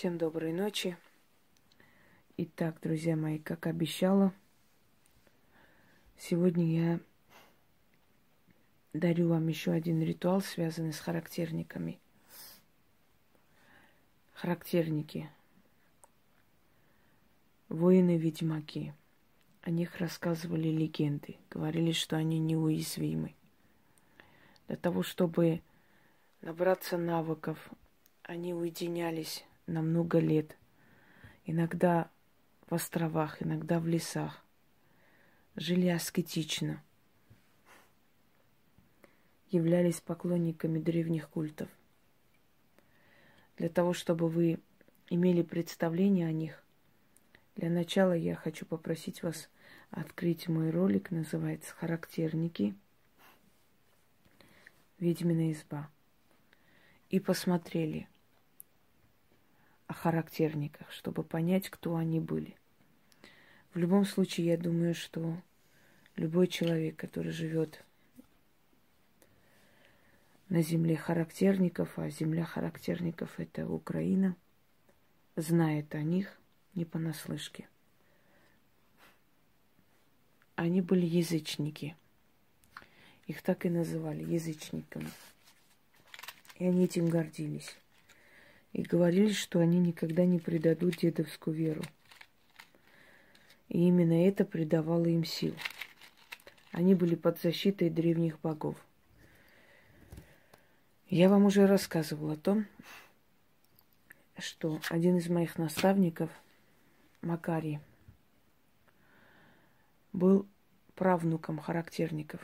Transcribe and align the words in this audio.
Всем 0.00 0.16
доброй 0.16 0.54
ночи. 0.54 0.96
Итак, 2.38 2.80
друзья 2.80 3.16
мои, 3.16 3.38
как 3.38 3.66
обещала, 3.66 4.32
сегодня 6.16 6.64
я 6.64 7.00
дарю 8.94 9.28
вам 9.28 9.48
еще 9.48 9.72
один 9.72 10.00
ритуал, 10.00 10.40
связанный 10.40 10.94
с 10.94 11.00
характерниками. 11.00 12.00
Характерники. 14.32 15.28
Воины-ведьмаки. 17.68 18.94
О 19.60 19.70
них 19.70 19.98
рассказывали 19.98 20.68
легенды. 20.68 21.36
Говорили, 21.50 21.92
что 21.92 22.16
они 22.16 22.38
неуязвимы. 22.38 23.34
Для 24.66 24.78
того, 24.78 25.02
чтобы 25.02 25.60
набраться 26.40 26.96
навыков, 26.96 27.68
они 28.22 28.54
уединялись 28.54 29.44
на 29.70 29.82
много 29.82 30.18
лет. 30.18 30.56
Иногда 31.44 32.10
в 32.68 32.74
островах, 32.74 33.42
иногда 33.42 33.78
в 33.80 33.86
лесах. 33.86 34.44
Жили 35.56 35.88
аскетично. 35.88 36.82
Являлись 39.50 40.00
поклонниками 40.00 40.78
древних 40.78 41.28
культов. 41.28 41.68
Для 43.56 43.68
того, 43.68 43.92
чтобы 43.92 44.28
вы 44.28 44.58
имели 45.08 45.42
представление 45.42 46.28
о 46.28 46.32
них, 46.32 46.62
для 47.56 47.68
начала 47.68 48.12
я 48.12 48.36
хочу 48.36 48.64
попросить 48.64 49.22
вас 49.22 49.48
открыть 49.90 50.48
мой 50.48 50.70
ролик, 50.70 51.10
называется 51.10 51.74
«Характерники. 51.74 52.74
Ведьмина 54.98 55.52
изба». 55.52 55.90
И 57.10 57.18
посмотрели– 57.18 58.08
о 59.90 59.92
характерниках, 59.92 60.92
чтобы 60.92 61.24
понять, 61.24 61.68
кто 61.68 61.96
они 61.96 62.20
были. 62.20 62.54
В 63.74 63.78
любом 63.78 64.04
случае, 64.04 64.46
я 64.46 64.56
думаю, 64.56 64.94
что 64.94 65.36
любой 66.14 66.46
человек, 66.46 66.94
который 66.94 67.32
живет 67.32 67.84
на 70.48 70.62
земле 70.62 70.96
характерников, 70.96 71.98
а 71.98 72.08
земля 72.08 72.44
характерников 72.44 73.40
это 73.40 73.66
Украина, 73.66 74.36
знает 75.34 75.92
о 75.96 76.02
них 76.02 76.38
не 76.76 76.84
понаслышке. 76.84 77.68
Они 80.54 80.82
были 80.82 81.04
язычники. 81.04 81.96
Их 83.26 83.42
так 83.42 83.66
и 83.66 83.70
называли 83.70 84.22
язычниками. 84.22 85.10
И 86.60 86.66
они 86.66 86.84
этим 86.84 87.08
гордились 87.08 87.76
и 88.72 88.82
говорили, 88.82 89.32
что 89.32 89.58
они 89.60 89.78
никогда 89.78 90.24
не 90.24 90.38
предадут 90.38 90.96
дедовскую 90.98 91.54
веру. 91.54 91.82
И 93.68 93.86
именно 93.86 94.26
это 94.26 94.44
придавало 94.44 95.06
им 95.06 95.24
сил. 95.24 95.54
Они 96.72 96.94
были 96.94 97.14
под 97.14 97.40
защитой 97.40 97.90
древних 97.90 98.40
богов. 98.40 98.76
Я 101.08 101.28
вам 101.28 101.44
уже 101.44 101.66
рассказывала 101.66 102.34
о 102.34 102.36
том, 102.36 102.66
что 104.38 104.80
один 104.88 105.16
из 105.16 105.28
моих 105.28 105.58
наставников, 105.58 106.30
Макарий, 107.20 107.80
был 110.12 110.46
правнуком 110.94 111.58
характерников. 111.58 112.40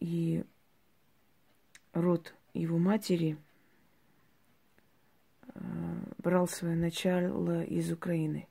И 0.00 0.44
род 1.96 2.34
его 2.52 2.78
матери 2.78 3.38
э, 5.54 5.60
брал 6.18 6.46
свое 6.46 6.76
начало 6.76 7.64
из 7.64 7.90
Украины. 7.90 8.46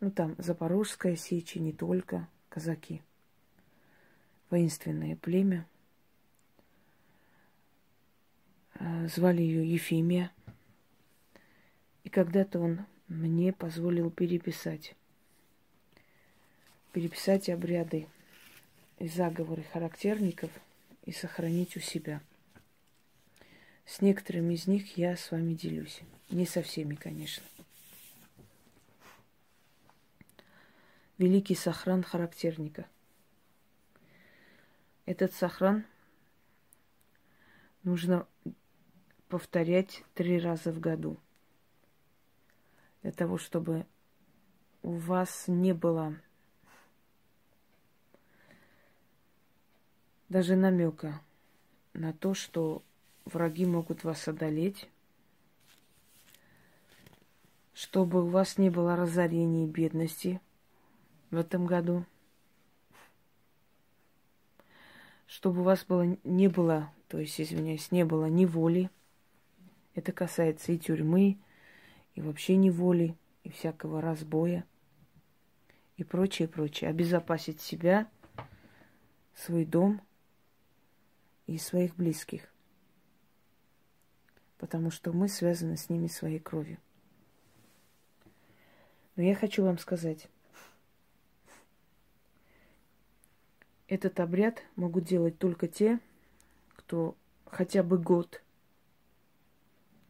Ну, 0.00 0.10
там 0.10 0.34
Запорожская 0.38 1.16
сечь, 1.16 1.56
и 1.56 1.60
не 1.60 1.72
только, 1.72 2.28
казаки. 2.48 3.02
Воинственное 4.50 5.16
племя. 5.16 5.66
Э, 8.74 9.08
звали 9.08 9.42
ее 9.42 9.70
Ефимия. 9.70 10.30
И 12.04 12.10
когда-то 12.10 12.58
он 12.58 12.84
мне 13.08 13.52
позволил 13.52 14.10
переписать. 14.10 14.94
Переписать 16.92 17.48
обряды 17.48 18.08
и 19.00 19.08
заговоры 19.08 19.64
характерников 19.64 20.50
и 21.04 21.10
сохранить 21.10 21.76
у 21.76 21.80
себя. 21.80 22.20
С 23.86 24.02
некоторыми 24.02 24.54
из 24.54 24.66
них 24.66 24.96
я 24.98 25.16
с 25.16 25.30
вами 25.32 25.54
делюсь. 25.54 26.02
Не 26.28 26.46
со 26.46 26.62
всеми, 26.62 26.94
конечно. 26.94 27.42
Великий 31.18 31.54
сохран 31.54 32.02
характерника. 32.02 32.86
Этот 35.06 35.32
сохран 35.32 35.84
нужно 37.82 38.28
повторять 39.28 40.04
три 40.14 40.38
раза 40.38 40.72
в 40.72 40.78
году. 40.78 41.16
Для 43.02 43.12
того, 43.12 43.38
чтобы 43.38 43.86
у 44.82 44.92
вас 44.92 45.44
не 45.48 45.72
было 45.72 46.20
даже 50.30 50.56
намека 50.56 51.20
на 51.92 52.14
то, 52.14 52.32
что 52.34 52.82
враги 53.26 53.66
могут 53.66 54.04
вас 54.04 54.26
одолеть, 54.28 54.88
чтобы 57.74 58.24
у 58.24 58.28
вас 58.28 58.56
не 58.56 58.70
было 58.70 58.96
разорения 58.96 59.64
и 59.64 59.68
бедности 59.68 60.40
в 61.30 61.36
этом 61.36 61.66
году, 61.66 62.04
чтобы 65.26 65.60
у 65.60 65.64
вас 65.64 65.84
было, 65.84 66.16
не 66.22 66.48
было, 66.48 66.92
то 67.08 67.18
есть, 67.18 67.40
извиняюсь, 67.40 67.90
не 67.90 68.04
было 68.04 68.26
неволи. 68.26 68.88
Это 69.94 70.12
касается 70.12 70.72
и 70.72 70.78
тюрьмы, 70.78 71.38
и 72.14 72.20
вообще 72.20 72.54
неволи, 72.54 73.16
и 73.42 73.50
всякого 73.50 74.00
разбоя, 74.00 74.64
и 75.96 76.04
прочее, 76.04 76.46
прочее. 76.46 76.90
Обезопасить 76.90 77.60
себя, 77.60 78.08
свой 79.34 79.64
дом– 79.64 80.00
и 81.50 81.58
своих 81.58 81.96
близких, 81.96 82.48
потому 84.56 84.92
что 84.92 85.12
мы 85.12 85.28
связаны 85.28 85.76
с 85.76 85.88
ними 85.88 86.06
своей 86.06 86.38
кровью. 86.38 86.78
Но 89.16 89.24
я 89.24 89.34
хочу 89.34 89.64
вам 89.64 89.76
сказать, 89.78 90.28
этот 93.88 94.20
обряд 94.20 94.62
могут 94.76 95.04
делать 95.04 95.38
только 95.38 95.66
те, 95.66 95.98
кто 96.76 97.16
хотя 97.46 97.82
бы 97.82 97.98
год, 97.98 98.42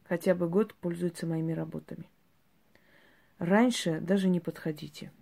хотя 0.03 0.35
бы 0.35 0.47
год 0.47 0.75
пользуется 0.75 1.25
моими 1.25 1.53
работами. 1.53 2.07
Раньше 3.39 3.99
даже 3.99 4.29
не 4.29 4.39
подходите– 4.39 5.11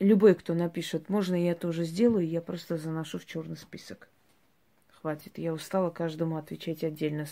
Любой, 0.00 0.34
кто 0.34 0.54
напишет, 0.54 1.10
можно 1.10 1.34
я 1.34 1.54
тоже 1.54 1.84
сделаю, 1.84 2.26
я 2.26 2.40
просто 2.40 2.78
заношу 2.78 3.18
в 3.18 3.26
черный 3.26 3.58
список. 3.58 4.08
Хватит, 4.88 5.36
я 5.36 5.52
устала 5.52 5.90
каждому 5.90 6.38
отвечать 6.38 6.82
отдельно. 6.82 7.26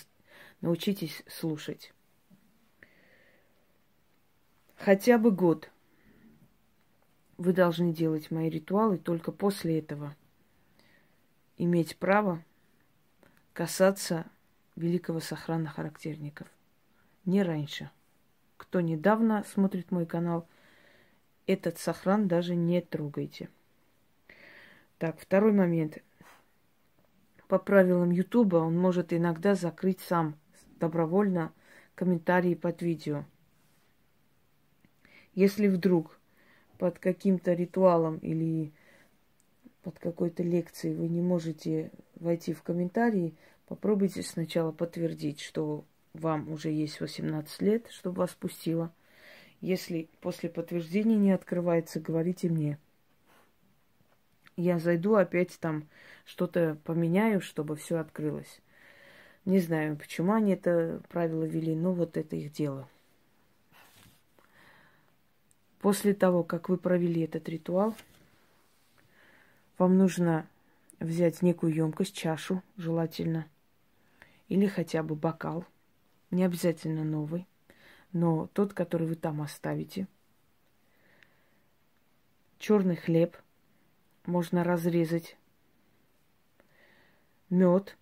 Научитесь 0.60 1.22
слушать. 1.26 1.94
Хотя 4.76 5.16
бы 5.16 5.30
год 5.30 5.70
вы 7.38 7.54
должны 7.54 7.94
делать 7.94 8.30
мои 8.30 8.50
ритуалы, 8.50 8.98
только 8.98 9.32
после 9.32 9.78
этого 9.78 10.14
иметь 11.56 11.96
право 11.96 12.44
касаться 13.54 14.26
великого 14.76 15.20
сохрана 15.20 15.70
характерников. 15.70 16.48
Не 17.24 17.42
раньше. 17.42 17.90
Кто 18.58 18.82
недавно 18.82 19.42
смотрит 19.44 19.90
мой 19.90 20.04
канал– 20.04 20.46
этот 21.48 21.78
сохран 21.78 22.28
даже 22.28 22.54
не 22.54 22.80
трогайте. 22.82 23.48
Так, 24.98 25.18
второй 25.18 25.52
момент. 25.52 25.98
По 27.48 27.58
правилам 27.58 28.10
Ютуба 28.10 28.56
он 28.56 28.76
может 28.76 29.14
иногда 29.14 29.54
закрыть 29.54 30.00
сам 30.00 30.36
добровольно 30.78 31.52
комментарии 31.94 32.54
под 32.54 32.82
видео. 32.82 33.24
Если 35.34 35.68
вдруг 35.68 36.20
под 36.76 36.98
каким-то 36.98 37.54
ритуалом 37.54 38.18
или 38.18 38.70
под 39.82 39.98
какой-то 39.98 40.42
лекцией 40.42 40.94
вы 40.94 41.08
не 41.08 41.22
можете 41.22 41.90
войти 42.16 42.52
в 42.52 42.62
комментарии, 42.62 43.34
попробуйте 43.66 44.22
сначала 44.22 44.70
подтвердить, 44.70 45.40
что 45.40 45.86
вам 46.12 46.52
уже 46.52 46.70
есть 46.70 47.00
18 47.00 47.62
лет, 47.62 47.86
чтобы 47.88 48.18
вас 48.18 48.32
пустило. 48.32 48.92
Если 49.60 50.08
после 50.20 50.48
подтверждения 50.48 51.16
не 51.16 51.32
открывается, 51.32 52.00
говорите 52.00 52.48
мне. 52.48 52.78
я 54.56 54.78
зайду 54.78 55.14
опять 55.14 55.58
там 55.60 55.88
что-то 56.24 56.78
поменяю, 56.84 57.40
чтобы 57.40 57.76
все 57.76 57.98
открылось. 57.98 58.60
Не 59.44 59.60
знаю, 59.60 59.96
почему 59.96 60.34
они 60.34 60.52
это 60.52 61.00
правило 61.08 61.44
вели, 61.44 61.74
но 61.74 61.92
вот 61.92 62.16
это 62.16 62.36
их 62.36 62.52
дело. 62.52 62.88
После 65.80 66.12
того, 66.12 66.44
как 66.44 66.68
вы 66.68 66.76
провели 66.76 67.22
этот 67.22 67.48
ритуал, 67.48 67.96
вам 69.78 69.96
нужно 69.96 70.46
взять 71.00 71.40
некую 71.40 71.72
емкость, 71.72 72.14
чашу, 72.16 72.62
желательно, 72.76 73.46
или 74.48 74.66
хотя 74.66 75.02
бы 75.02 75.14
бокал, 75.14 75.64
не 76.30 76.44
обязательно 76.44 77.04
новый, 77.04 77.46
но 78.12 78.48
тот, 78.48 78.72
который 78.74 79.06
вы 79.06 79.14
там 79.14 79.40
оставите. 79.42 80.08
Черный 82.58 82.96
хлеб 82.96 83.36
можно 84.26 84.64
разрезать, 84.64 85.36
мед, 87.50 87.96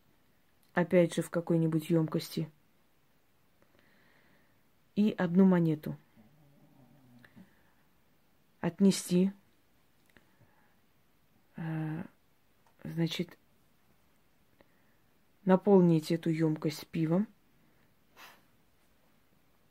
опять 0.74 1.14
же 1.14 1.22
в 1.22 1.30
какой-нибудь 1.30 1.90
емкости, 1.90 2.50
и 4.94 5.14
одну 5.16 5.44
монету– 5.44 5.96
отнести, 8.66 9.32
э, 11.56 12.04
значит, 12.82 13.38
наполнить 15.44 16.10
эту 16.10 16.30
емкость 16.30 16.86
пивом. 16.88 17.28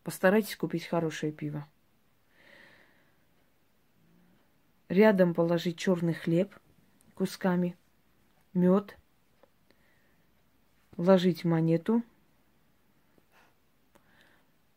Постарайтесь 0.06 0.56
купить 0.56 0.86
хорошее 0.86 1.34
пиво. 1.34 1.68
Рядом 4.88 5.34
положить 5.34 5.78
черный 5.78 6.14
хлеб 6.14 6.56
кусками, 7.14 7.76
мед, 8.54 8.98
вложить 10.96 11.44
монету, 11.44 12.04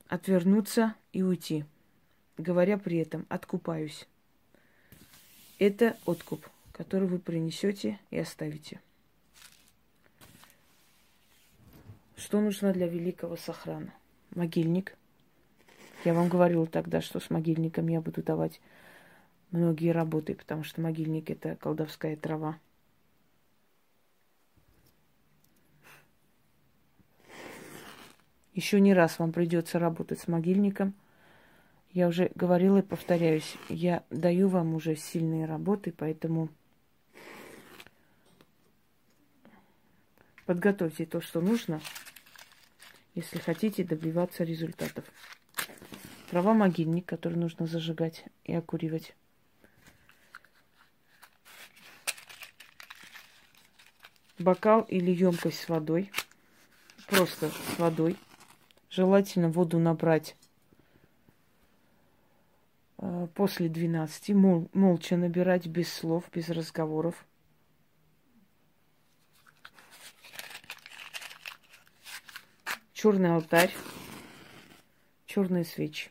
отвернуться 0.08 0.96
и 1.12 1.22
уйти 1.22 1.64
говоря 2.38 2.78
при 2.78 2.98
этом 2.98 3.26
«откупаюсь». 3.28 4.06
Это 5.58 5.98
откуп, 6.06 6.48
который 6.72 7.08
вы 7.08 7.18
принесете 7.18 7.98
и 8.10 8.18
оставите. 8.18 8.80
Что 12.16 12.40
нужно 12.40 12.72
для 12.72 12.86
великого 12.86 13.36
сохрана? 13.36 13.92
Могильник. 14.30 14.96
Я 16.04 16.14
вам 16.14 16.28
говорила 16.28 16.66
тогда, 16.66 17.00
что 17.00 17.20
с 17.20 17.30
могильником 17.30 17.88
я 17.88 18.00
буду 18.00 18.22
давать 18.22 18.60
многие 19.50 19.90
работы, 19.90 20.34
потому 20.34 20.64
что 20.64 20.80
могильник 20.80 21.30
это 21.30 21.56
колдовская 21.56 22.16
трава. 22.16 22.58
Еще 28.54 28.80
не 28.80 28.94
раз 28.94 29.18
вам 29.18 29.32
придется 29.32 29.78
работать 29.78 30.20
с 30.20 30.28
могильником– 30.28 30.94
я 31.92 32.08
уже 32.08 32.30
говорила 32.34 32.78
и 32.78 32.82
повторяюсь, 32.82 33.56
я 33.68 34.04
даю 34.10 34.48
вам 34.48 34.74
уже 34.74 34.94
сильные 34.94 35.46
работы, 35.46 35.90
поэтому 35.90 36.50
подготовьте 40.44 41.06
то, 41.06 41.20
что 41.20 41.40
нужно, 41.40 41.80
если 43.14 43.38
хотите 43.38 43.84
добиваться 43.84 44.44
результатов. 44.44 45.04
Трава 46.30 46.54
могильник, 46.54 47.06
который 47.06 47.38
нужно 47.38 47.66
зажигать 47.66 48.24
и 48.44 48.54
окуривать. 48.54 49.14
Бокал 54.38 54.82
или 54.82 55.10
емкость 55.10 55.60
с 55.60 55.68
водой. 55.68 56.10
Просто 57.06 57.50
с 57.50 57.78
водой. 57.78 58.16
Желательно 58.90 59.48
воду 59.48 59.78
набрать 59.78 60.36
Э, 62.98 63.28
после 63.34 63.68
12 63.68 64.30
мол, 64.30 64.68
молча 64.72 65.16
набирать 65.16 65.66
без 65.66 65.92
слов, 65.92 66.24
без 66.32 66.48
разговоров. 66.48 67.24
Черный 72.92 73.32
алтарь, 73.32 73.72
черные 75.26 75.64
свечи. 75.64 76.10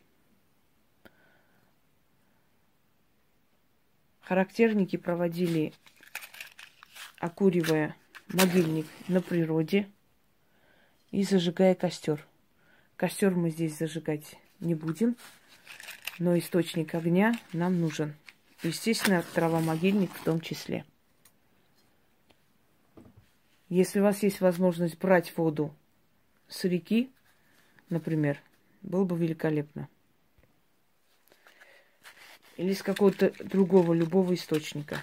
Характерники 4.28 4.98
проводили, 4.98 5.72
окуривая 7.18 7.96
могильник 8.28 8.86
на 9.08 9.22
природе 9.22 9.90
и 11.12 11.24
зажигая 11.24 11.76
костер. 11.76 12.28
Костер 12.98 13.34
мы 13.34 13.52
здесь 13.52 13.78
зажигать 13.78 14.36
не 14.60 14.76
будем, 14.76 15.16
но 16.20 16.38
источник 16.38 16.94
огня 16.94 17.40
нам 17.54 17.80
нужен. 17.80 18.16
Естественно, 18.64 19.24
трава-могильник 19.34 20.12
в 20.12 20.22
том 20.26 20.42
числе. 20.42 20.84
Если 23.70 24.02
у 24.02 24.04
вас 24.04 24.24
есть 24.24 24.42
возможность 24.42 24.98
брать 25.00 25.38
воду 25.38 25.74
с 26.50 26.66
реки, 26.66 27.14
например, 27.88 28.42
было 28.82 29.06
бы 29.06 29.18
великолепно. 29.18 29.88
Или 32.58 32.74
с 32.74 32.82
какого-то 32.82 33.32
другого, 33.46 33.94
любого 33.94 34.34
источника. 34.34 35.00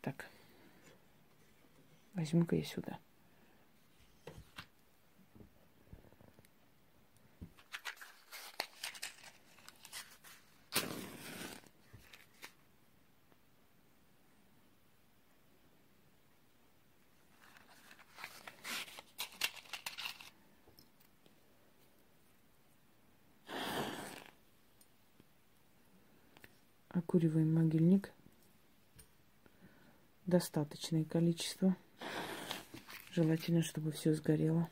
Так. 0.00 0.24
Возьму-ка 2.14 2.56
я 2.56 2.64
сюда. 2.64 2.98
Окуриваем 27.18 27.52
могильник. 27.52 28.12
Достаточное 30.26 31.02
количество. 31.02 31.76
Желательно, 33.10 33.62
чтобы 33.62 33.90
все 33.90 34.14
сгорело. 34.14 34.70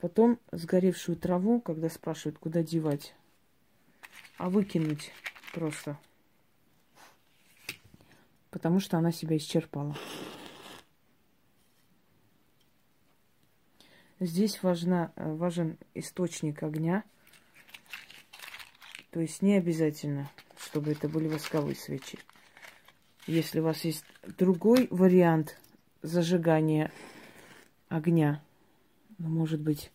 Потом 0.00 0.40
сгоревшую 0.50 1.18
траву, 1.18 1.60
когда 1.60 1.88
спрашивают, 1.88 2.40
куда 2.40 2.64
девать, 2.64 3.14
а 4.38 4.50
выкинуть 4.50 5.12
просто. 5.52 5.96
Потому 8.50 8.80
что 8.80 8.98
она 8.98 9.12
себя 9.12 9.36
исчерпала. 9.36 9.96
Здесь 14.18 14.64
важна, 14.64 15.12
важен 15.14 15.78
источник 15.94 16.64
огня. 16.64 17.04
То 19.12 19.20
есть 19.20 19.42
не 19.42 19.54
обязательно 19.54 20.28
чтобы 20.76 20.92
это 20.92 21.08
были 21.08 21.26
восковые 21.26 21.74
свечи. 21.74 22.18
Если 23.26 23.60
у 23.60 23.62
вас 23.62 23.82
есть 23.86 24.04
другой 24.36 24.88
вариант 24.90 25.58
зажигания 26.02 26.92
огня, 27.88 28.42
ну, 29.16 29.30
может 29.30 29.58
быть, 29.58 29.90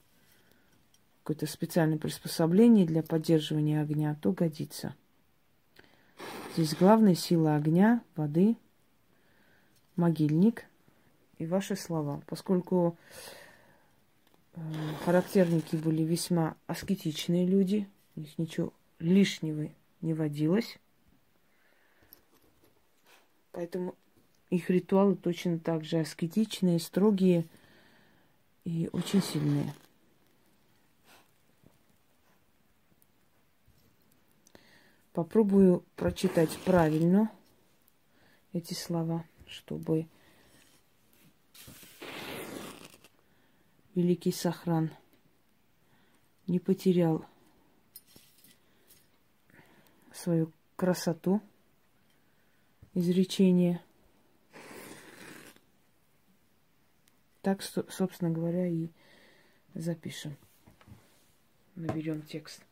какое-то 1.21 1.45
специальное 1.45 1.99
приспособление 1.99 2.87
для 2.87 3.03
поддерживания 3.03 3.79
огня, 3.79 4.17
то 4.23 4.31
годится. 4.31 4.95
Здесь 6.55 6.73
главная 6.73 7.13
сила 7.13 7.55
огня, 7.57 8.01
воды, 8.15 8.57
могильник 9.95 10.65
и 11.37 11.45
ваши 11.45 11.75
слова. 11.75 12.23
Поскольку 12.25 12.97
э, 14.55 14.61
характерники 15.05 15.75
были 15.75 16.01
весьма 16.01 16.55
аскетичные 16.65 17.45
люди, 17.45 17.87
у 18.15 18.21
них 18.21 18.35
ничего 18.39 18.73
лишнего 18.97 19.69
не 20.01 20.13
водилось. 20.13 20.77
Поэтому 23.51 23.95
их 24.49 24.69
ритуалы 24.69 25.15
точно 25.15 25.59
так 25.59 25.83
же 25.83 25.99
аскетичные, 25.99 26.79
строгие 26.79 27.45
и 28.63 28.89
очень 28.91 29.21
сильные. 29.21 29.73
Попробую 35.13 35.83
прочитать 35.95 36.57
правильно 36.59 37.29
эти 38.53 38.73
слова, 38.73 39.25
чтобы 39.45 40.07
великий 43.93 44.31
Сохран 44.31 44.89
не 46.47 46.59
потерял 46.59 47.25
свою 50.21 50.53
красоту 50.75 51.41
изречение. 52.93 53.83
Так, 57.41 57.63
собственно 57.63 58.29
говоря, 58.29 58.67
и 58.67 58.89
запишем. 59.73 60.37
Наберем 61.75 62.21
текст. 62.21 62.63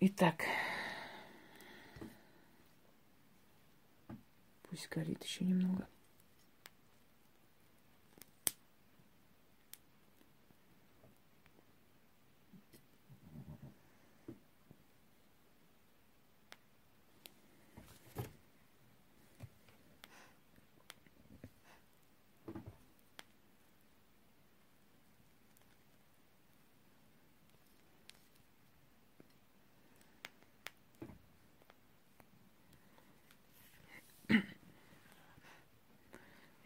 Итак, 0.00 0.42
пусть 4.62 4.88
горит 4.88 5.22
еще 5.22 5.44
немного. 5.44 5.86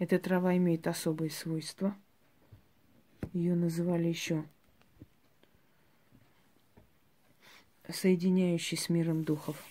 Эта 0.03 0.19
трава 0.19 0.57
имеет 0.57 0.89
особые 0.89 1.31
свойства. 1.31 1.95
Ее 3.33 3.55
называли 3.55 4.09
еще 4.09 4.43
соединяющий 7.89 8.77
с 8.77 8.89
миром 8.89 9.23
духов. 9.23 9.65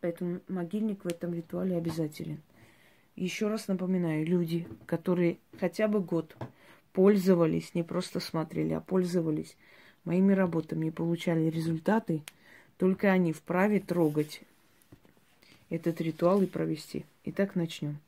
Поэтому 0.00 0.40
могильник 0.46 1.02
в 1.02 1.08
этом 1.08 1.34
ритуале 1.34 1.76
обязателен. 1.76 2.40
Еще 3.16 3.48
раз 3.48 3.66
напоминаю, 3.66 4.24
люди, 4.24 4.68
которые 4.86 5.38
хотя 5.58 5.88
бы 5.88 5.98
год 5.98 6.36
пользовались, 6.92 7.74
не 7.74 7.82
просто 7.82 8.20
смотрели, 8.20 8.72
а 8.72 8.80
пользовались 8.80 9.56
моими 10.04 10.32
работами 10.32 10.86
и 10.86 10.92
получали 10.92 11.50
результаты, 11.50 12.22
только 12.78 13.10
они 13.10 13.32
вправе 13.32 13.80
трогать 13.80 14.42
этот 15.70 16.00
ритуал 16.00 16.42
и 16.42 16.46
провести. 16.46 17.06
Итак, 17.24 17.54
начнем. 17.54 17.98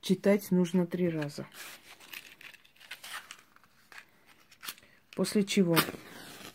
Читать 0.00 0.50
нужно 0.50 0.86
три 0.86 1.08
раза. 1.08 1.46
После 5.14 5.44
чего 5.44 5.76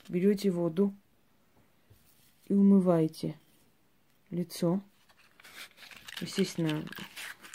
берете 0.10 0.52
воду 0.52 0.94
и 2.48 2.54
умываете 2.54 3.40
лицо, 4.32 4.82
естественно, 6.20 6.86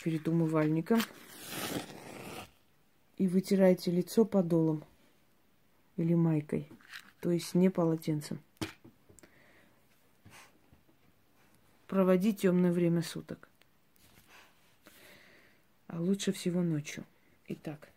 перед 0.03 0.27
умывальником, 0.27 0.99
и 3.17 3.27
вытираете 3.27 3.91
лицо 3.91 4.25
подолом 4.25 4.83
или 5.97 6.15
майкой– 6.15 6.67
то 7.21 7.29
есть 7.31 7.53
не 7.53 7.69
полотенцем. 7.69 8.41
Проводить 11.87 12.41
темное 12.41 12.71
время 12.71 13.03
суток. 13.03 13.47
А 15.87 16.01
лучше 16.01 16.31
всего 16.31 16.61
ночью. 16.61 17.05
Итак. 17.47 17.89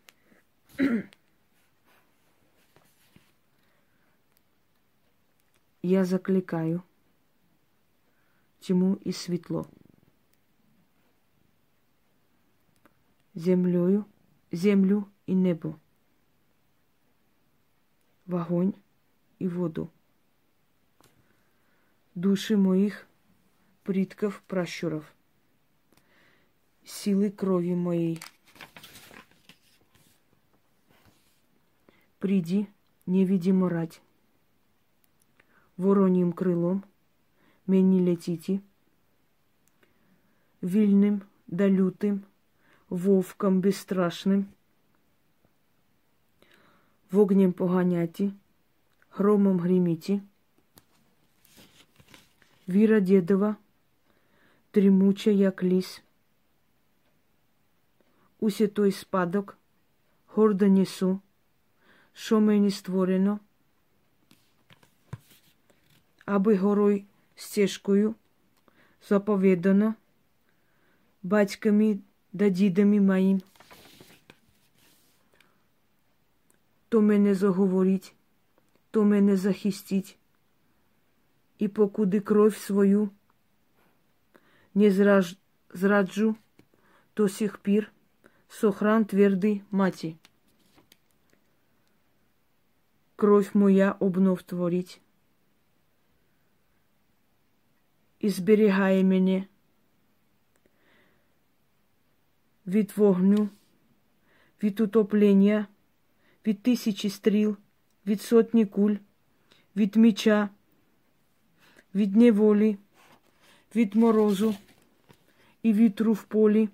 Я 5.82 6.04
закликаю 6.04 6.84
тьму 8.60 8.94
и 8.96 9.12
светло. 9.12 9.66
Землею, 13.34 14.06
землю 14.50 15.08
и 15.26 15.34
небо. 15.34 15.78
В 18.26 18.36
огонь 18.36 18.74
и 19.44 19.48
воду. 19.48 19.90
Души 22.14 22.56
моих 22.56 23.06
предков 23.82 24.42
пращуров, 24.48 25.04
силы 26.82 27.30
крови 27.30 27.74
моей. 27.74 28.20
Приди, 32.18 32.68
невидимо 33.04 33.68
рать, 33.68 34.00
вороньим 35.76 36.32
крылом 36.32 36.84
мені 37.66 38.00
летите, 38.00 38.60
вильным 40.62 41.22
да 41.46 41.68
лютым, 41.68 42.24
вовком 42.88 43.60
бесстрашным, 43.60 44.46
вогнем 47.10 47.52
поганяти, 47.52 48.32
громом 49.16 49.60
гремите. 49.60 50.20
Віра 52.68 53.00
дедова, 53.00 53.56
тремуча, 54.70 55.30
як 55.30 55.62
ліс. 55.62 56.02
Усе 58.40 58.66
той 58.68 58.92
спадок 58.92 59.58
гордо 60.26 60.68
несу, 60.68 61.20
що 62.12 62.40
мені 62.40 62.70
створено, 62.70 63.40
аби 66.26 66.56
горой 66.56 67.04
стежкою 67.34 68.14
заповідано 69.08 69.94
батьками 71.22 71.98
да 72.32 72.48
дідами 72.48 73.00
моїм. 73.00 73.42
То 76.88 77.00
мене 77.00 77.34
заговорить 77.34 78.14
то 78.94 79.04
мене 79.04 79.36
захистить. 79.36 80.18
І 81.58 81.68
покуди 81.68 82.20
кров 82.20 82.56
свою 82.56 83.10
не 84.74 84.90
зраж... 84.90 85.36
зраджу, 85.72 86.36
то 87.14 87.28
сих 87.28 87.58
пір 87.58 87.92
сохран 88.48 89.04
твердий 89.04 89.62
маті. 89.70 90.16
Кровь 93.16 93.50
моя 93.54 93.92
обнов 93.92 94.42
творить. 94.42 95.00
І 98.20 98.30
зберігає 98.30 99.04
мене 99.04 99.46
від 102.66 102.96
вогню, 102.96 103.48
від 104.62 104.80
утоплення, 104.80 105.66
від 106.46 106.62
тисячі 106.62 107.10
стріл, 107.10 107.56
від 108.06 108.22
сотні 108.22 108.66
куль, 108.66 108.96
від 109.76 109.96
меча, 109.96 110.48
від 111.94 112.16
неволі, 112.16 112.78
від 113.74 113.94
морозу 113.94 114.54
і 115.62 115.72
вітру 115.72 116.12
в 116.12 116.22
полі, 116.22 116.68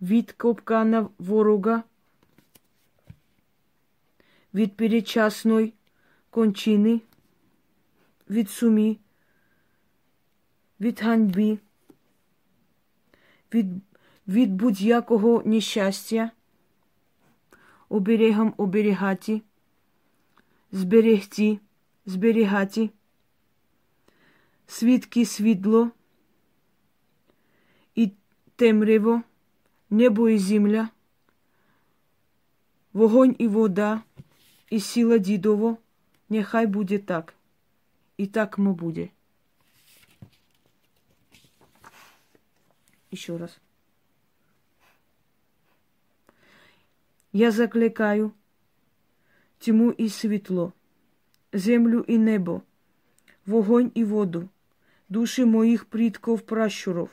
від 0.00 0.32
копкана 0.32 1.08
ворога, 1.18 1.82
від 4.54 4.76
перечасної 4.76 5.72
кончини, 6.30 7.00
від 8.30 8.50
сумі, 8.50 8.98
від 10.80 11.00
ганьби, 11.00 11.58
від, 13.54 13.66
від 14.28 14.52
будь-якого 14.52 15.42
нещастя, 15.44 16.30
оберегом 17.88 18.54
оберігати– 18.56 19.42
зберегти, 20.73 21.59
зберігати, 22.05 22.89
свідки 24.67 25.25
світло 25.25 25.91
і 27.95 28.11
темряво, 28.55 29.23
небо 29.89 30.29
і 30.29 30.37
земля, 30.37 30.89
вогонь 32.93 33.35
і 33.39 33.47
вода, 33.47 34.01
і 34.69 34.79
сила 34.79 35.17
дідово, 35.17 35.77
нехай 36.29 36.67
буде 36.67 36.99
так, 36.99 37.33
і 38.17 38.27
так 38.27 38.57
мо 38.57 38.73
буде. 38.73 39.09
Еще 43.11 43.37
раз. 43.37 43.57
Я 47.31 47.51
закликаю 47.51 48.33
тьму 49.64 49.92
і 49.92 50.08
світло, 50.08 50.72
землю 51.52 52.04
і 52.08 52.18
небо, 52.18 52.62
вогонь 53.46 53.90
і 53.94 54.04
воду, 54.04 54.48
душі 55.08 55.44
моїх 55.44 55.84
предков 55.84 56.40
пращуров, 56.40 57.10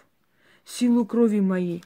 силу 0.65 1.05
крови 1.05 1.41
моей. 1.41 1.84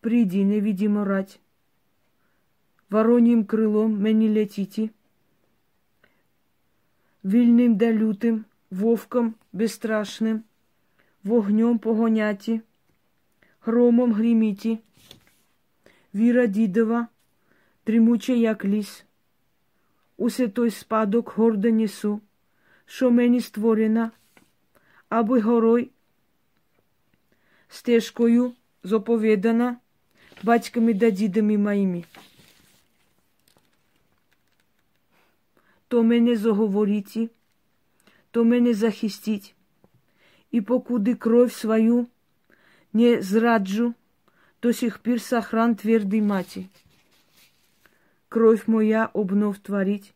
Приди, 0.00 0.44
невидимо 0.44 1.04
рать, 1.04 1.40
вороньим 2.90 3.44
крылом 3.44 4.00
мені 4.00 4.28
летите, 4.30 4.90
вільним 7.24 7.76
да 7.76 7.92
лютим, 7.92 8.44
вовком 8.70 9.34
безстрашним, 9.52 10.42
вогнем 11.24 11.78
погоняті, 11.78 12.60
громом 13.60 14.12
гриміті, 14.12 14.78
віра 16.14 16.46
дідова, 16.46 17.08
тримуче, 17.84 18.36
як 18.36 18.64
ліс. 18.64 19.04
Усе 20.16 20.48
той 20.48 20.70
спадок 20.70 21.32
гордо 21.36 21.70
несу, 21.70 22.20
що 22.86 23.10
мені 23.10 23.40
створена, 23.40 24.10
аби 25.08 25.40
горой 25.40 25.90
стежкою 27.68 28.52
заповідана 28.82 29.76
батьками 30.42 30.94
да 30.94 31.10
дідами 31.10 31.58
моїми. 31.58 32.04
То 35.88 36.02
мене 36.02 36.36
заговорите, 36.36 37.28
то 38.30 38.44
мене 38.44 38.74
захистить, 38.74 39.54
и 40.50 40.60
покуды 40.60 41.14
кровь 41.16 41.52
свою 41.52 42.08
не 42.92 43.20
зраджу, 43.20 43.94
до 44.62 44.72
сих 44.72 45.00
пір 45.00 45.20
сохран 45.20 45.74
твердый 45.74 46.20
мати. 46.20 46.68
Кровь 48.32 48.62
моя 48.66 49.10
обнов 49.12 49.58
творить, 49.58 50.14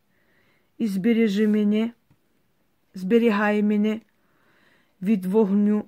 і 0.77 0.87
збережи 0.87 1.47
мене, 1.47 1.91
зберігай 2.93 3.63
мене 3.63 4.01
від 5.01 5.25
вогню, 5.25 5.85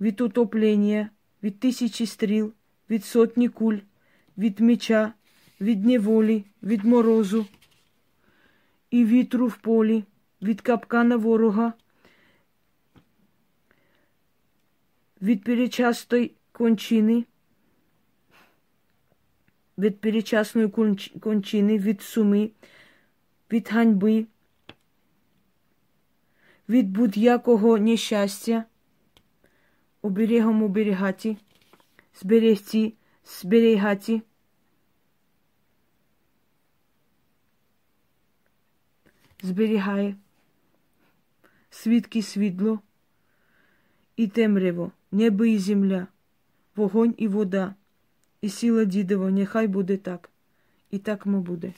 від 0.00 0.20
утоплення, 0.20 1.10
від 1.42 1.60
тисячі 1.60 2.06
стріл, 2.06 2.52
від 2.90 3.04
сотні 3.04 3.48
куль, 3.48 3.78
від 4.38 4.60
меча, 4.60 5.12
від 5.60 5.84
неволі, 5.84 6.44
від 6.62 6.84
морозу 6.84 7.46
і 8.90 9.04
вітру 9.04 9.46
в 9.46 9.56
полі, 9.56 10.04
від 10.42 10.60
капкана 10.60 11.16
ворога, 11.16 11.72
від 15.22 15.44
перечастої 15.44 16.32
кончини, 16.52 17.24
від 19.78 20.00
перечасної 20.00 20.68
кончини, 21.20 21.78
від 21.78 22.02
суми, 22.02 22.50
від 23.52 23.68
ганьби, 23.70 24.26
від 26.68 26.90
будь-якого 26.90 27.78
нещастя, 27.78 28.64
оберегом 30.02 30.62
оберігати, 30.62 31.36
зберегти, 32.14 32.92
зберігати. 33.24 34.22
Зберігає 39.42 40.16
свідки 41.70 42.22
світло 42.22 42.80
і 44.16 44.28
темряво, 44.28 44.92
небо 45.12 45.44
і 45.44 45.58
земля, 45.58 46.06
вогонь 46.76 47.14
і 47.18 47.28
вода, 47.28 47.74
і 48.43 48.49
сила 48.49 48.85
дідова, 48.85 49.31
нехай 49.31 49.67
буде 49.67 49.97
так. 49.97 50.29
И 50.93 50.97
так 50.97 51.25
мы 51.25 51.41
буде. 51.41 51.73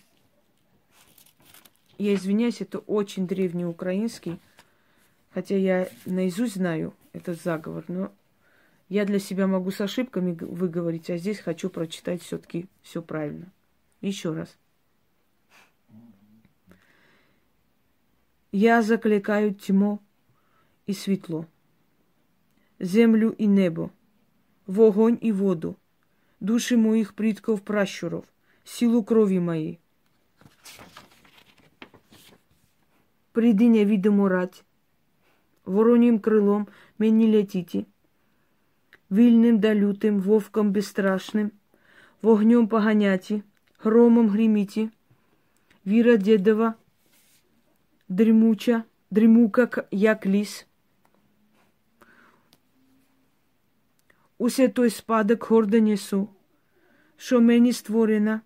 Я 1.97 2.13
извиняюсь, 2.13 2.61
это 2.61 2.79
очень 2.79 3.27
древний 3.27 3.65
украинский, 3.65 4.39
хотя 5.33 5.55
я 5.55 5.87
наизусть 6.05 6.55
знаю 6.55 6.93
этот 7.13 7.41
заговор, 7.41 7.83
но 7.87 8.11
я 8.89 9.05
для 9.05 9.19
себя 9.19 9.47
могу 9.47 9.71
с 9.71 9.81
ошибками 9.81 10.33
выговорить, 10.33 11.09
а 11.09 11.17
здесь 11.17 11.39
хочу 11.39 11.69
прочитать 11.69 12.21
все-таки 12.21 12.67
все 12.81 13.01
правильно. 13.01 13.51
Еще 14.01 14.33
раз. 14.33 14.57
Я 18.51 18.81
закликаю 18.81 19.53
тьму 19.53 19.99
і 20.85 20.93
світло, 20.93 21.45
землю 22.79 23.35
і 23.37 23.47
небо, 23.47 23.89
вогонь 24.67 25.17
і 25.21 25.31
воду, 25.31 25.75
душі 26.39 26.77
моїх 26.77 27.13
предків 27.13 27.59
пращуров, 27.59 28.23
силу 28.63 29.03
крові 29.03 29.39
моєї. 29.39 29.79
Приди 33.31 33.69
невидимо 33.69 34.29
рать, 34.29 34.63
воронім 35.65 36.19
крилом 36.19 36.67
мені 36.99 37.31
летіти, 37.31 37.85
вільним 39.11 39.59
да 39.59 39.75
лютим, 39.75 40.19
вовком 40.21 40.71
безстрашним, 40.71 41.51
вогнем 42.21 42.67
поганяті, 42.67 43.43
громом 43.79 44.29
гриміті, 44.29 44.89
віра 45.87 46.17
дедова, 46.17 46.73
дрімуча, 48.09 48.83
дрімука, 49.11 49.83
як 49.91 50.25
ліс. 50.25 50.67
Усе 54.37 54.67
той 54.67 54.89
спадок 54.89 55.43
гордо 55.43 55.79
несу, 55.79 56.29
що 57.17 57.41
мені 57.41 57.73
створена, 57.73 58.41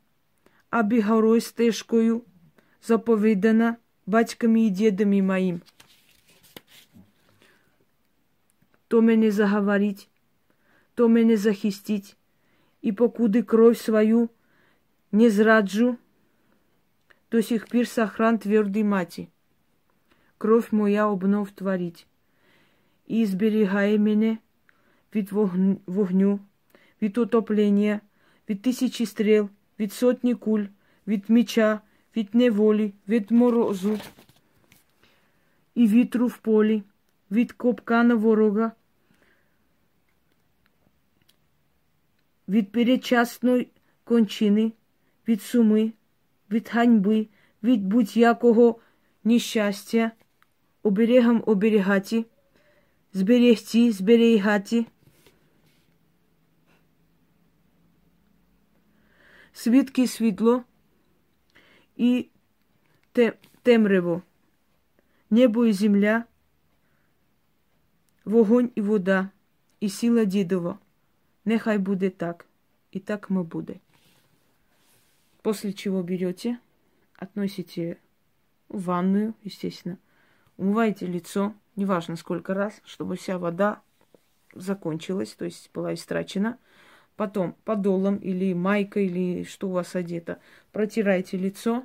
аби 0.70 1.02
горой 1.02 1.42
стежкою 1.42 2.22
заповідана 2.82 3.76
батьками 4.06 4.62
і 4.62 4.70
дідами 4.70 5.22
моїм. 5.22 5.62
То 8.88 9.02
мене 9.02 9.32
заговорить, 9.32 10.10
то 10.96 11.10
мене 11.10 11.38
захистить, 11.38 12.18
і 12.82 12.92
покуди 12.92 13.44
кров 13.44 13.78
свою 13.78 14.30
не 15.12 15.30
зраджу, 15.30 15.98
до 17.32 17.44
сих 17.44 17.68
пір 17.68 17.88
сохран 17.88 18.38
твердий 18.38 18.84
мати. 18.84 19.28
Кров 20.38 20.68
моя 20.72 21.08
обнов 21.08 21.52
творить, 21.52 22.08
і 23.08 23.26
зберігає 23.26 24.00
мене 24.00 24.38
від 25.15 25.33
вогню, 25.87 26.41
від 27.03 27.19
утоплення, 27.19 28.01
від 28.49 28.63
тисячі 28.63 29.07
стріл, 29.07 29.49
від 29.79 29.93
сотні 29.93 30.35
куль, 30.35 30.65
від 31.07 31.31
меча, 31.31 31.81
від 32.17 32.35
неволі, 32.35 32.93
від 33.09 33.31
морозу 33.31 33.99
і 35.75 35.87
вітру 35.87 36.27
в 36.27 36.39
полі, 36.39 36.83
від 37.31 37.53
копкана 37.53 38.15
ворога, 38.15 38.73
від 42.49 42.73
передчасної 42.73 43.69
кончини, 44.05 44.73
від 45.29 45.43
суми, 45.43 45.93
від 46.51 46.69
ганьби, 46.73 47.27
від 47.63 47.87
будь-якого 47.87 48.81
нещастя, 49.25 50.11
оберегом 50.83 51.43
оберігати, 51.47 52.25
зберегти, 53.13 53.93
зберігати. 53.93 54.87
Свідки 59.54 60.08
світло 60.08 60.64
і 61.96 62.28
темряво, 63.64 64.22
небо 65.30 65.66
і 65.66 65.74
земля, 65.74 66.24
вогонь 68.26 68.72
і 68.76 68.82
вода, 68.82 69.30
і 69.80 69.90
сила 69.90 70.26
дідова. 70.26 70.80
Нехай 71.46 71.78
буде 71.78 72.10
так, 72.10 72.48
и 72.92 73.00
так 73.00 73.30
мы 73.30 73.44
буде. 73.44 73.80
После 75.42 75.74
чего 75.74 76.02
берете, 76.02 76.58
относите 77.14 78.00
в 78.68 78.84
ванную, 78.86 79.36
естественно, 79.44 80.00
умываете 80.58 81.06
лицо, 81.06 81.54
неважно 81.76 82.16
сколько 82.16 82.56
раз, 82.56 82.82
чтобы 82.84 83.16
вся 83.16 83.38
вода 83.38 83.82
закончилась, 84.56 85.36
то 85.36 85.46
есть 85.46 85.70
была 85.72 85.94
истрачена. 85.94 86.58
Потом 87.21 87.55
подолом 87.67 88.17
или 88.17 88.55
майкой, 88.55 89.05
или 89.05 89.45
что 89.45 89.69
у 89.69 89.73
вас 89.73 89.95
одето, 89.95 90.39
протираете 90.73 91.37
лицо, 91.37 91.85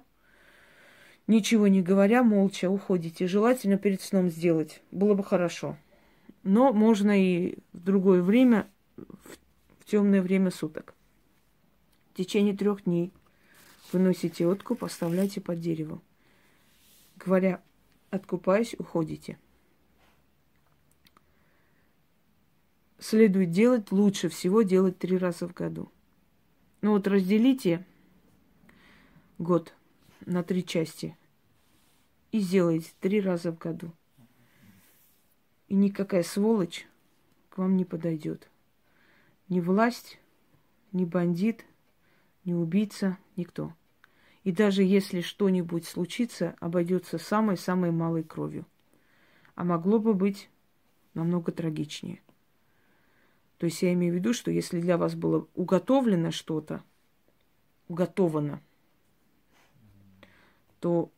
ничего 1.28 1.68
не 1.68 1.82
говоря, 1.82 2.24
молча 2.24 2.70
уходите. 2.70 3.28
Желательно 3.28 3.78
перед 3.78 4.02
сном 4.02 4.30
сделать, 4.30 4.82
было 4.92 5.14
бы 5.14 5.26
хорошо. 5.26 5.76
Но 6.44 6.72
можно 6.72 7.22
и 7.22 7.58
в 7.74 7.84
другое 7.84 8.22
время, 8.22 8.66
в, 8.96 9.38
темное 9.86 10.22
время 10.22 10.52
суток. 10.52 10.96
В 12.14 12.16
течение 12.16 12.56
трех 12.56 12.86
дней 12.86 13.12
выносите 13.92 14.48
откуп, 14.48 14.86
оставляйте 14.86 15.42
под 15.42 15.60
деревом. 15.60 16.02
Говоря, 17.18 17.62
откупаясь, 18.10 18.74
уходите. 18.80 19.38
Следует 22.98 23.52
делать, 23.52 23.92
лучше 23.92 24.30
всего 24.30 24.62
делать 24.62 24.98
три 24.98 25.18
раза 25.18 25.48
в 25.48 25.54
году. 25.54 25.92
Ну 26.82 26.92
вот 26.92 27.08
разделите 27.08 27.86
год 29.38 29.74
на 30.26 30.44
три 30.44 30.66
части 30.66 31.18
и 32.32 32.40
сделайте 32.40 32.92
три 33.00 33.22
раза 33.22 33.52
в 33.52 33.58
году. 33.58 33.92
И 35.68 35.76
никакая 35.76 36.24
сволочь 36.24 36.88
к 37.50 37.58
вам 37.58 37.76
не 37.76 37.86
подойдет. 37.86 38.50
Ни 39.50 39.60
власть, 39.60 40.20
ни 40.92 41.06
бандит, 41.06 41.66
ни 42.44 42.54
убийца, 42.54 43.18
никто. 43.36 43.74
И 44.44 44.52
даже 44.52 44.84
если 44.84 45.22
что-нибудь 45.22 45.86
случится, 45.86 46.56
обойдется 46.60 47.18
самой-самой 47.18 47.92
малой 47.92 48.24
кровью. 48.24 48.66
А 49.56 49.64
могло 49.64 50.00
бы 50.00 50.14
быть 50.14 50.50
намного 51.14 51.52
трагичнее. 51.52 52.22
То 53.58 53.66
есть 53.66 53.82
я 53.82 53.94
имею 53.94 54.14
в 54.14 54.16
виду, 54.18 54.34
что 54.34 54.52
если 54.52 54.82
для 54.82 54.98
вас 54.98 55.16
было 55.16 55.48
уготовлено 55.56 56.32
что-то, 56.32 56.84
уготовано, 57.88 58.62
то 60.80 61.12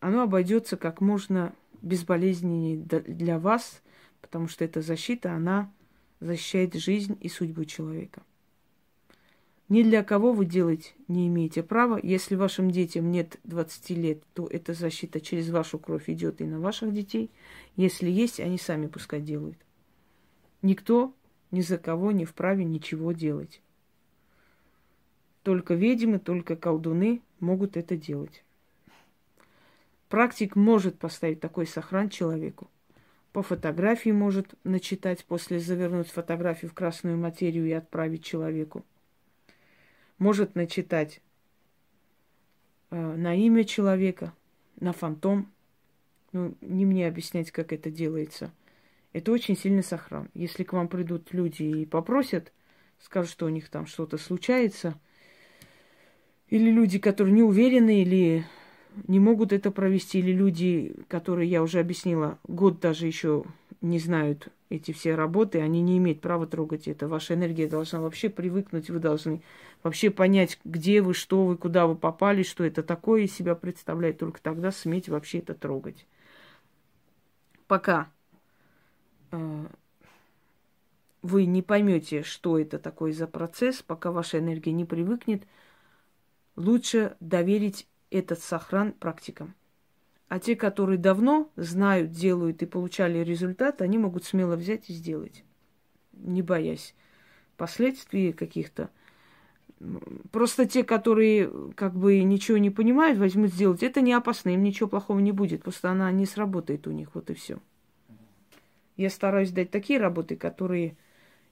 оно 0.00 0.22
обойдется 0.22 0.76
как 0.76 1.00
можно 1.00 1.54
безболезненнее 1.82 2.76
для 2.76 3.38
вас, 3.38 3.82
потому 4.20 4.48
что 4.48 4.64
эта 4.64 4.82
защита, 4.82 5.32
она 5.32 5.72
защищает 6.20 6.74
жизнь 6.74 7.16
и 7.20 7.28
судьбу 7.28 7.64
человека. 7.64 8.22
Ни 9.68 9.84
для 9.84 10.02
кого 10.02 10.32
вы 10.32 10.46
делать 10.46 10.96
не 11.06 11.28
имеете 11.28 11.62
права. 11.62 12.00
Если 12.02 12.34
вашим 12.34 12.72
детям 12.72 13.12
нет 13.12 13.38
20 13.44 13.90
лет, 13.90 14.24
то 14.34 14.48
эта 14.48 14.74
защита 14.74 15.20
через 15.20 15.48
вашу 15.48 15.78
кровь 15.78 16.08
идет 16.08 16.40
и 16.40 16.44
на 16.44 16.58
ваших 16.58 16.92
детей. 16.92 17.30
Если 17.76 18.10
есть, 18.10 18.40
они 18.40 18.58
сами 18.58 18.88
пускай 18.88 19.20
делают. 19.20 19.58
Никто 20.60 21.14
ни 21.50 21.60
за 21.60 21.78
кого 21.78 22.12
не 22.12 22.24
вправе 22.24 22.64
ничего 22.64 23.12
делать. 23.12 23.60
Только 25.42 25.74
ведьмы, 25.74 26.18
только 26.18 26.56
колдуны 26.56 27.22
могут 27.40 27.76
это 27.76 27.96
делать. 27.96 28.44
Практик 30.08 30.56
может 30.56 30.98
поставить 30.98 31.40
такой 31.40 31.66
сохран 31.66 32.08
человеку. 32.08 32.68
По 33.32 33.42
фотографии 33.42 34.10
может 34.10 34.54
начитать, 34.64 35.24
после 35.24 35.60
завернуть 35.60 36.08
фотографию 36.08 36.70
в 36.70 36.74
красную 36.74 37.16
материю 37.16 37.66
и 37.66 37.72
отправить 37.72 38.24
человеку 38.24 38.84
может 40.20 40.54
начитать 40.54 41.20
э, 42.90 42.96
на 42.96 43.34
имя 43.34 43.64
человека, 43.64 44.32
на 44.78 44.92
фантом. 44.92 45.50
Ну, 46.32 46.54
не 46.60 46.86
мне 46.86 47.08
объяснять, 47.08 47.50
как 47.50 47.72
это 47.72 47.90
делается. 47.90 48.52
Это 49.12 49.32
очень 49.32 49.56
сильный 49.56 49.82
сохран. 49.82 50.30
Если 50.34 50.62
к 50.62 50.72
вам 50.72 50.88
придут 50.88 51.32
люди 51.32 51.62
и 51.62 51.86
попросят, 51.86 52.52
скажут, 53.00 53.32
что 53.32 53.46
у 53.46 53.48
них 53.48 53.68
там 53.68 53.86
что-то 53.86 54.18
случается, 54.18 54.98
или 56.48 56.70
люди, 56.70 56.98
которые 56.98 57.34
не 57.34 57.42
уверены, 57.42 58.02
или 58.02 58.44
не 59.06 59.20
могут 59.20 59.52
это 59.52 59.70
провести, 59.70 60.18
или 60.18 60.32
люди, 60.32 60.94
которые, 61.08 61.48
я 61.48 61.62
уже 61.62 61.80
объяснила, 61.80 62.38
год 62.46 62.80
даже 62.80 63.06
еще 63.06 63.44
не 63.80 63.98
знают 63.98 64.48
эти 64.68 64.92
все 64.92 65.14
работы, 65.14 65.60
они 65.60 65.80
не 65.80 65.98
имеют 65.98 66.20
права 66.20 66.46
трогать 66.46 66.86
это. 66.86 67.08
Ваша 67.08 67.34
энергия 67.34 67.66
должна 67.66 68.00
вообще 68.00 68.28
привыкнуть, 68.28 68.90
вы 68.90 68.98
должны 68.98 69.42
вообще 69.82 70.10
понять, 70.10 70.58
где 70.64 71.02
вы, 71.02 71.14
что 71.14 71.46
вы, 71.46 71.56
куда 71.56 71.86
вы 71.86 71.96
попали, 71.96 72.42
что 72.42 72.64
это 72.64 72.82
такое 72.82 73.22
из 73.22 73.34
себя 73.34 73.54
представляет. 73.54 74.18
Только 74.18 74.40
тогда 74.40 74.70
суметь 74.70 75.08
вообще 75.08 75.38
это 75.38 75.54
трогать. 75.54 76.06
Пока 77.66 78.10
вы 81.22 81.44
не 81.46 81.62
поймете, 81.62 82.22
что 82.22 82.58
это 82.58 82.78
такое 82.78 83.12
за 83.12 83.26
процесс, 83.26 83.82
пока 83.82 84.10
ваша 84.10 84.38
энергия 84.38 84.72
не 84.72 84.84
привыкнет, 84.84 85.44
лучше 86.56 87.16
доверить 87.20 87.86
этот 88.10 88.40
сохран 88.40 88.92
практикам. 88.92 89.54
А 90.28 90.38
те, 90.38 90.54
которые 90.54 90.98
давно 90.98 91.50
знают, 91.56 92.12
делают 92.12 92.62
и 92.62 92.66
получали 92.66 93.18
результат, 93.18 93.82
они 93.82 93.98
могут 93.98 94.24
смело 94.24 94.56
взять 94.56 94.88
и 94.88 94.92
сделать, 94.92 95.44
не 96.12 96.40
боясь 96.40 96.94
последствий 97.56 98.32
каких-то. 98.32 98.90
Просто 100.30 100.66
те, 100.66 100.84
которые 100.84 101.72
как 101.74 101.94
бы 101.94 102.22
ничего 102.22 102.58
не 102.58 102.70
понимают, 102.70 103.18
возьмут 103.18 103.52
сделать. 103.52 103.82
Это 103.82 104.00
не 104.00 104.12
опасно, 104.12 104.50
им 104.50 104.62
ничего 104.62 104.88
плохого 104.88 105.18
не 105.18 105.32
будет. 105.32 105.62
Просто 105.62 105.90
она 105.90 106.10
не 106.12 106.26
сработает 106.26 106.86
у 106.86 106.90
них, 106.90 107.14
вот 107.14 107.28
и 107.28 107.34
все. 107.34 107.58
Я 109.00 109.08
стараюсь 109.08 109.50
дать 109.50 109.70
такие 109.70 109.98
работы, 109.98 110.36
которые 110.36 110.94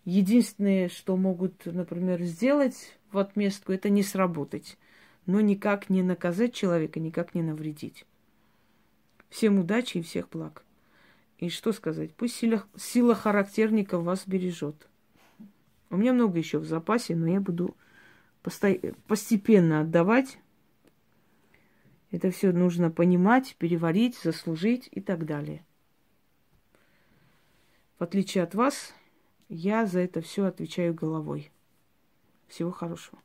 единственное, 0.05 0.91
что 0.91 1.17
могут, 1.17 1.65
например, 1.65 2.23
сделать 2.25 2.99
в 3.11 3.17
отместку, 3.17 3.73
это 3.73 3.89
не 3.89 4.03
сработать. 4.03 4.77
Но 5.25 5.41
никак 5.41 5.89
не 5.89 6.03
наказать 6.03 6.53
человека, 6.53 7.01
никак 7.01 7.35
не 7.35 7.41
навредить. 7.41 8.05
Всем 9.31 9.59
удачи 9.59 9.97
и 9.97 10.03
всех 10.03 10.29
благ. 10.29 10.63
И 11.39 11.49
что 11.49 11.73
сказать? 11.73 12.13
Пусть 12.15 12.37
сила, 12.37 12.65
сила 12.77 13.15
характерника 13.15 13.99
вас 13.99 14.25
бережет. 14.27 14.87
У 15.89 15.97
меня 15.97 16.13
много 16.13 16.37
еще 16.37 16.59
в 16.59 16.67
запасе, 16.67 17.17
но 17.17 17.29
я 17.29 17.41
буду 17.41 17.75
посто... 18.43 18.77
постепенно 19.07 19.81
отдавать. 19.81 20.37
Это 22.11 22.31
все 22.31 22.53
нужно 22.53 22.91
понимать, 22.91 23.57
переварить, 23.59 24.19
заслужить 24.19 24.91
и 24.93 25.01
так 25.01 25.25
далее. 25.25 25.65
В 27.99 28.03
отличие 28.05 28.45
от 28.45 28.55
вас, 28.55 28.95
я 29.49 29.85
за 29.85 30.01
это 30.01 30.21
все 30.21 30.45
отвечаю 30.45 30.95
головой. 30.95 31.51
Всего 32.47 32.71
хорошего. 32.71 33.21